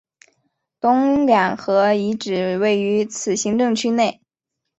[0.79, 4.19] 东两河遗址位于此行政区内。